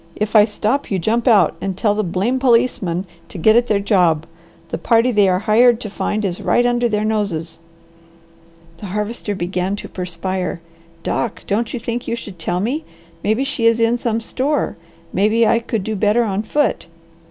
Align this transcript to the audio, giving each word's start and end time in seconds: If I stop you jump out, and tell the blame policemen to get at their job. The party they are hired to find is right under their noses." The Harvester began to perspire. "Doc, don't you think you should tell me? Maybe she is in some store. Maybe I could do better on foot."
If 0.15 0.35
I 0.35 0.45
stop 0.45 0.89
you 0.89 0.97
jump 0.97 1.27
out, 1.27 1.55
and 1.61 1.77
tell 1.77 1.93
the 1.93 2.03
blame 2.03 2.39
policemen 2.39 3.05
to 3.29 3.37
get 3.37 3.55
at 3.55 3.67
their 3.67 3.77
job. 3.79 4.25
The 4.69 4.79
party 4.79 5.11
they 5.11 5.29
are 5.29 5.37
hired 5.37 5.79
to 5.81 5.91
find 5.91 6.25
is 6.25 6.41
right 6.41 6.65
under 6.65 6.89
their 6.89 7.05
noses." 7.05 7.59
The 8.79 8.87
Harvester 8.87 9.35
began 9.35 9.75
to 9.75 9.87
perspire. 9.87 10.59
"Doc, 11.03 11.43
don't 11.45 11.71
you 11.71 11.77
think 11.79 12.07
you 12.07 12.15
should 12.15 12.39
tell 12.39 12.59
me? 12.59 12.83
Maybe 13.23 13.43
she 13.43 13.67
is 13.67 13.79
in 13.79 13.99
some 13.99 14.21
store. 14.21 14.75
Maybe 15.13 15.45
I 15.45 15.59
could 15.59 15.83
do 15.83 15.95
better 15.95 16.23
on 16.23 16.41
foot." 16.41 16.87